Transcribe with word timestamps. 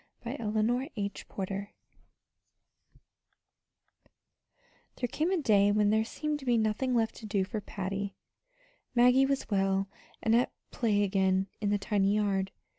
CHAPTER 0.23 0.43
XXVI 0.45 1.67
There 4.95 5.07
came 5.07 5.29
a 5.29 5.37
day 5.37 5.71
when 5.71 5.91
there 5.91 6.03
seemed 6.03 6.39
to 6.39 6.45
be 6.45 6.57
nothing 6.57 6.95
left 6.95 7.13
to 7.17 7.27
do 7.27 7.43
for 7.43 7.61
Patty. 7.61 8.15
Maggie 8.95 9.27
was 9.27 9.51
well, 9.51 9.87
and 10.23 10.35
at 10.35 10.51
play 10.71 11.03
again 11.03 11.49
in 11.59 11.69
the 11.69 11.77
tiny 11.77 12.15
yard. 12.15 12.51